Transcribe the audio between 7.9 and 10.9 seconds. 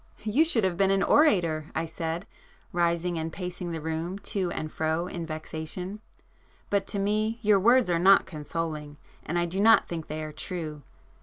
not consoling, and I do not think they are true.